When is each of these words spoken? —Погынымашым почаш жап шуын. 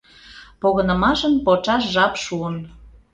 —Погынымашым 0.61 1.33
почаш 1.45 1.83
жап 1.93 2.13
шуын. 2.23 2.55